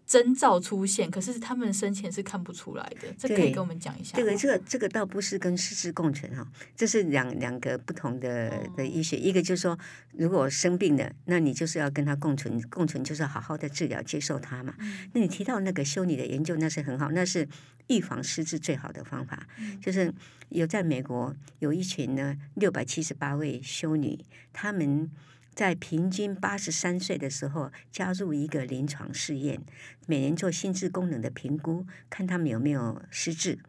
[0.06, 3.08] 征兆出现，可是他们生前是看不出来的。
[3.18, 4.18] 这可以跟我们讲一下。
[4.18, 6.46] 这个这个这个倒不是跟失智共存哈，
[6.76, 9.16] 这是两两个不同的的医学。
[9.16, 9.80] 一个就是说，
[10.12, 14.76] 如果生病了，那你就是要跟他共存，共存就是好好的治疗，接受他嘛。
[15.14, 17.48] 那你提到那个修女的研究，那是很好，那是
[17.88, 19.48] 预防失智最好的方法。
[19.82, 20.14] 就是
[20.50, 24.20] 有在美国有一群呢六百七十八位修女，
[24.52, 25.10] 她们。
[25.56, 29.62] 在平均八十三岁的时候，加入一个临床试验，
[30.08, 33.60] 每年做心智功能的评估，看他们有没有失智。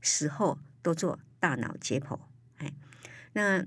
[0.00, 2.20] 死后都做大脑解剖。
[2.58, 2.72] 哎，
[3.32, 3.64] 那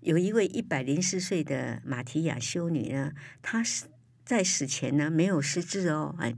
[0.00, 3.90] 有一位一百零四岁的马提亚修女呢，她死
[4.24, 6.34] 在死前呢没有失智哦，哎，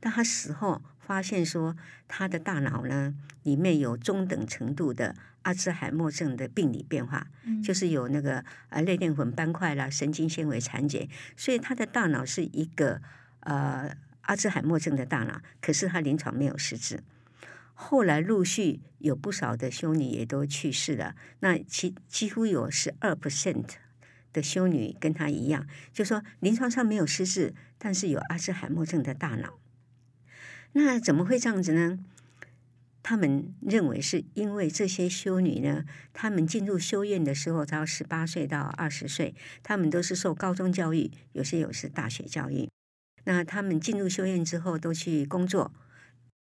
[0.00, 5.16] 但她死后发现说，她的大脑呢里面有中等程度的。
[5.46, 13.00] 阿兹海默症的病理变化，嗯、就是有那个呃类淀粉斑块啦、神经纤维残解，所以他的大脑是一个
[13.40, 16.98] 呃阿兹海默症的大脑，可是他临床没有失智。
[17.74, 23.66] 后来陆续有不少的修女也都去世了，那其几乎有十二 percent
[24.32, 29.60] 的修女跟他一样，就说临床上没有失智，但是有阿兹海默症的大脑。
[30.72, 32.00] 那怎么会这样子呢？
[33.08, 42.68] 他们认为是因为这些修女呢，他们进入修院的时候，到十八岁到二十岁，他们都是受高中教育，有些有是大学教育。
[43.22, 45.72] 那他们进入修院之后，都去工作，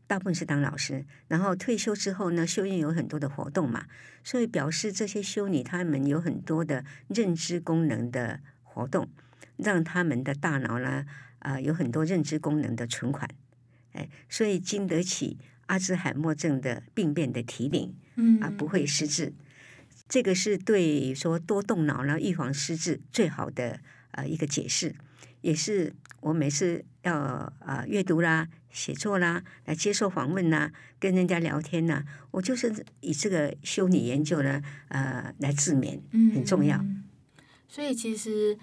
[0.07, 1.05] 大部分是当老师。
[1.29, 3.85] 然后退休之后呢，修院有很多的活动嘛，
[4.23, 9.11] 所以表示这些修女他们有很多的认知功能的活动，
[9.59, 11.05] 让他们的大脑呢，
[11.41, 13.29] 啊、呃，有很多认知功能的存款，
[13.93, 15.37] 哎，所以经得起。
[15.67, 19.33] 阿兹海默症的病变的提领，嗯，啊，不会失智，
[20.09, 24.95] 这个是对说多动脑呢预防失智最好的呃一个解释，
[25.41, 36.01] 也是我每次要啊、呃、阅读啦、写作啦、来接受访问啦、跟人家聊天呐，我就是以这个修女研究呢呃来自勉，
[36.35, 36.77] 很重要。
[36.79, 37.05] 嗯、
[37.69, 38.59] 所以其实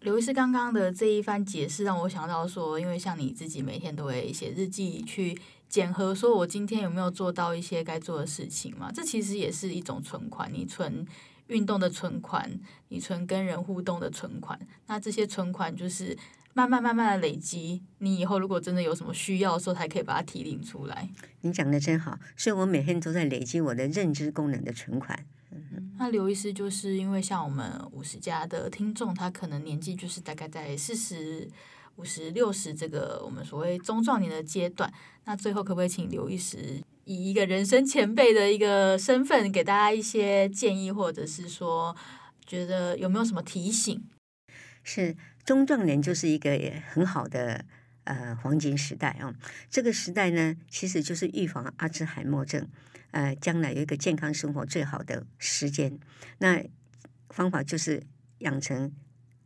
[0.00, 5.38] 刘医师刚刚的这一番解释让我想到说，因为像你自己每天都会写日记去。
[5.68, 8.90] 检核说，我今天有没有做到一些该做的事情嘛？
[8.90, 11.06] 这其实也是一种存款，你存
[11.48, 14.58] 运动的存款，你存跟人互动的存款。
[14.86, 16.16] 那这些存款就是
[16.54, 21.10] 慢慢慢慢的累积，你以后如果真的有什么需要的时候，才可以把它提领出来。
[21.42, 25.26] 你讲的真好，所以我每天都在累积我的认知功能的存款。
[25.50, 31.50] 嗯、那刘医师就是因为像我们五十家的听众，他可能年纪就是大概在四十。
[31.98, 34.92] 五十六十这个我们所谓中壮年的阶段，
[35.24, 41.96] 那最后可不可以请刘医师以一个人生前辈的一个身份，给大家一些建议，或者是说，
[42.46, 44.00] 觉得有没有什么提醒？
[44.84, 46.56] 是中壮年就是一个
[46.88, 47.64] 很好的
[48.04, 49.34] 呃黄金时代啊、哦，
[49.68, 52.68] 这个时代呢，其实就是预防阿兹海默症，
[53.10, 55.98] 呃，将来有一个健康生活最好的时间。
[56.38, 56.64] 那
[57.30, 58.04] 方法就是
[58.38, 58.92] 养成。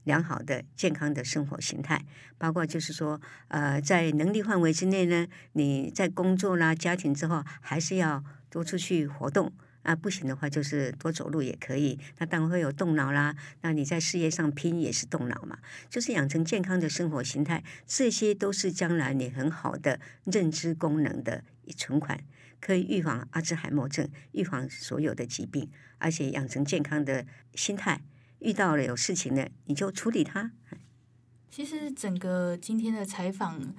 [0.05, 2.05] 良好的健康的生活形态，
[2.39, 11.99] 包括就是说，呃，在能力范围之内呢，你在工作啦、家庭之后，还是要多出去活动，啊，不行的话就是多走路也可以。
[12.19, 13.35] 那当然会有动脑啦。
[13.61, 21.45] 那你在事业上拼也是动脑嘛，就是养成健康的生活形态，这些都是将来你很好的认知功能的
[21.77, 22.19] 存款，
[22.61, 27.25] 可以预防阿兹海默症，预防所有的疾病，而且养成健康的
[27.55, 28.03] 心态，
[28.43, 30.51] 遇到了有事情的你就处理它。
[31.51, 33.75] 其实整个今天的采访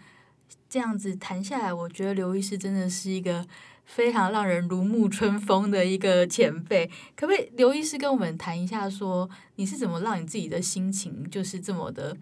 [0.68, 3.45] 这样子谈下来，我觉得刘医师真的是一个。
[3.86, 12.16] 非常让人如沐春风的一个前辈，可不可以刘医师跟我们谈一下说，说你是怎么让你自己的心情就是这么的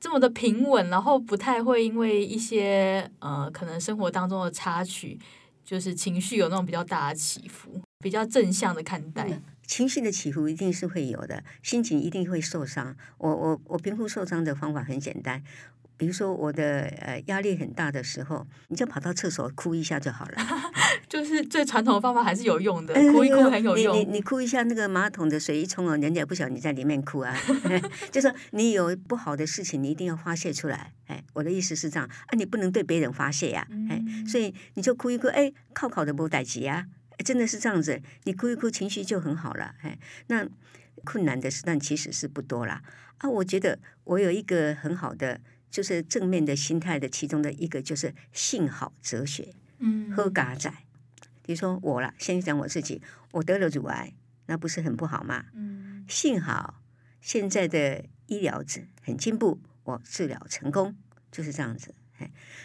[0.00, 5.18] 这么的平稳，然后不太会因为一些呃可能生活当中的插曲，
[5.62, 9.28] 就是情绪有那种比较大的起伏，比较正向的看待。
[9.28, 12.96] 嗯，情绪的起伏一定是会有的，心情一定会受伤。
[13.18, 15.42] 我我我评估受伤的方法很简单。
[15.96, 20.34] 比如说我的呃压力很大的时候，你就跑到厕所哭一下就好了。
[21.08, 23.96] 就是最传统的方法还是有用的，哭一哭很有用。
[23.96, 27.32] 你你你哭一下，那个马桶的水一冲哦，人家也不晓得你在里面哭啊。
[28.10, 30.92] 就说你有不好的事情，你一定要发泄出来。
[31.06, 33.64] 哎，我的意思是这样啊，你不能对别人发泄呀。
[33.88, 36.86] 哎，所以你就哭一哭，哎，靠靠的不待急啊，
[37.18, 38.00] 真的是这样子。
[38.24, 39.74] 你哭一哭，情绪就很好了。
[39.82, 39.98] 哎，
[40.28, 40.48] 那
[41.04, 42.82] 困难的事，但其实是不多啦。
[43.18, 45.40] 啊，我觉得我有一个很好的。
[45.74, 49.52] 就是正面的心态的其中的一个，就是幸好哲学。
[49.78, 50.72] 嗯，喝嘎仔，
[51.42, 53.02] 比如说我啦，先讲我自己，
[53.32, 54.14] 我得了乳癌，
[54.46, 55.46] 那不是很不好吗？
[55.52, 56.80] 嗯，幸好
[57.20, 60.94] 现在的医疗子很进步，我治疗成功，
[61.32, 61.92] 就是这样子。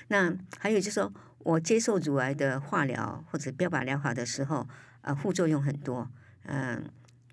[0.08, 4.68] 那还有就是说我接受乳癌的化疗或者标靶疗法的时候，
[5.02, 6.10] 呃，副作用很多，
[6.43, 6.84] 嗯、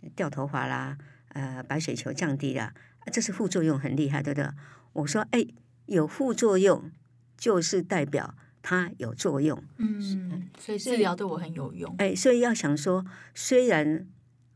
[0.03, 0.97] 呃，掉头发啦，
[1.29, 2.73] 呃，白血球降低了，
[3.12, 4.51] 这是副作用很厉害，对不对？
[4.93, 5.47] 我说，哎。
[5.87, 6.91] 有副作用，
[7.39, 9.62] 就是代表它有作用。
[9.77, 11.95] 嗯，所以治疗对我很有用。
[11.99, 13.07] 哎，所以要想说，
[13.37, 14.05] 虽然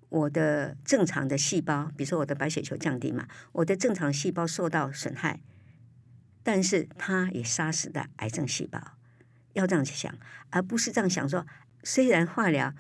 [0.09, 5.41] 我的正常的细胞，比如说我的白血球降低嘛，我的正常细胞受到损害，
[6.43, 8.81] 但是它也杀死了癌症细胞。
[9.53, 10.15] 要这样去想，
[10.51, 11.47] 而不是这样想说，
[11.83, 12.73] 虽然化疗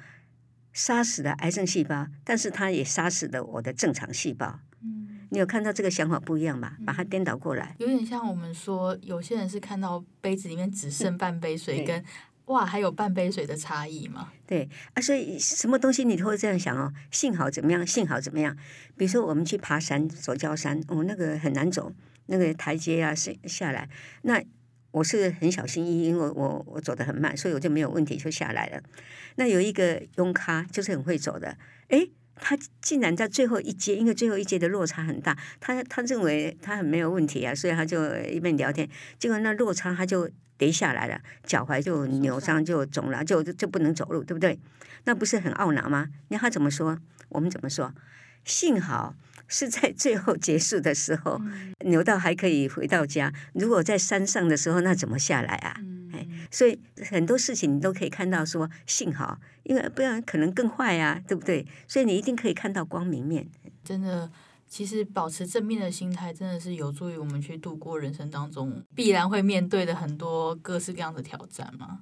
[0.73, 4.61] 杀死了癌症细胞，但是它也杀死了我的正常细胞。
[4.83, 6.77] 嗯你有看到这个想法不一样吗？
[6.85, 12.05] 把它颠倒过来，有点像我们说，有些人是看到杯子里面只剩半杯水，跟
[12.47, 14.33] 哇还有半杯水的差异嘛？
[14.45, 16.93] 对啊，所以什么东西你都会这样想哦。
[17.13, 17.87] 幸好怎么样？
[17.87, 18.57] 幸好怎么样？
[18.97, 21.93] 比如说我们去爬山，走郊山，哦，那个很难走，
[22.31, 23.89] 那个台阶啊，下下来，
[24.23, 24.43] 那
[24.93, 28.83] 我是很小心翼翼，因为我我走得很慢，所以我就没有问题，就下来了。
[29.35, 31.59] 那有一个佣咖，就是很会走的，
[31.89, 32.11] 诶。
[32.43, 40.27] 他竟然在最后一阶，因为最后一阶的落差很大，他他认为他很没有问题啊，所以他就一边聊天，结果那落差他就
[40.57, 44.59] 跌下来了，脚踝就扭伤就肿了，就就不能走路，对不对？
[45.05, 46.09] 那不是很懊恼吗？
[46.29, 46.99] 你他怎么说？
[47.29, 47.93] 我们怎么说？
[48.45, 49.15] 幸好
[49.49, 51.41] 是在最后结束的时候
[51.85, 55.77] 牛到还可以回到家，如果在山上的时候，那怎么下来啊？
[56.13, 59.39] 哎，所以很多事情你都可以看到说幸好。
[59.63, 61.65] 因为不然可能更坏呀，对不对？
[61.87, 63.47] 所以你一定可以看到光明面。
[63.85, 64.29] 真的，
[64.67, 72.01] 其实保持正面的心态，真的是有助于我们去度过人生当中必然会面对的很多各式各样的挑战嘛。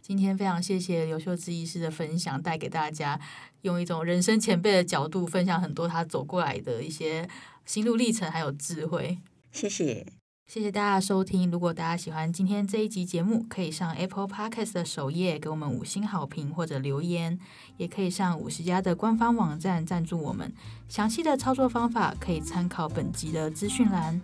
[0.00, 3.20] 今天非常谢谢刘秀芝医师的分享，带给大家
[3.64, 7.28] 用一种人生前辈的角度分享很多他走过来的一些
[7.66, 9.18] 心路历程，还有智慧。
[9.50, 10.06] 谢谢。
[10.46, 11.50] 谢谢大家的收听。
[11.50, 17.38] 如果大家喜欢今天这一集节目，可以上 Apple Podcast 的首页给我们五星好评或者留言，
[17.78, 20.52] 也可以上五十家的官方网站赞助我们。
[20.86, 24.20] 详细的操作方法可以参考本集的资讯栏。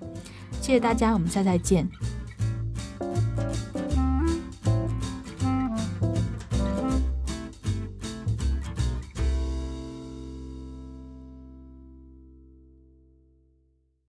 [0.60, 1.88] 谢谢大家，我们下次再见。